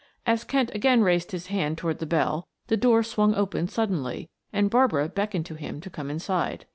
As 0.25 0.43
Kent 0.43 0.71
again 0.73 1.03
raised 1.03 1.31
his 1.31 1.45
hand 1.45 1.77
toward 1.77 1.99
the 1.99 2.07
bell, 2.07 2.47
the 2.69 2.75
door 2.75 3.03
swung 3.03 3.35
open 3.35 3.67
suddenly 3.67 4.31
and 4.51 4.67
Barbara 4.71 5.07
beckoned 5.07 5.45
to 5.45 5.53
him 5.53 5.79
to 5.79 5.91
come 5.91 6.09
inside. 6.09 6.65